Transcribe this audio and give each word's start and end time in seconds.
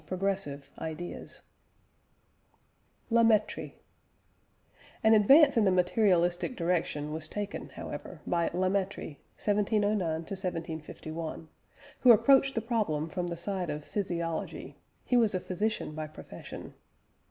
progressive) 0.07 0.71
ideas. 0.79 1.43
LA 3.11 3.21
METTRIE. 3.21 3.75
An 5.03 5.13
advance 5.13 5.57
in 5.57 5.63
the 5.63 5.69
materialistic 5.69 6.55
direction 6.55 7.13
was 7.13 7.27
taken, 7.27 7.69
however, 7.69 8.19
by 8.25 8.49
La 8.51 8.67
Mettrie 8.67 9.19
(1709 9.37 9.99
1751), 10.01 11.49
who 11.99 12.11
approached 12.11 12.55
the 12.55 12.61
problem 12.61 13.07
from 13.09 13.27
the 13.27 13.37
side 13.37 13.69
of 13.69 13.85
physiology 13.85 14.75
(he 15.05 15.15
was 15.15 15.35
a 15.35 15.39
physician 15.39 15.93
by 15.93 16.07
profession). 16.07 16.73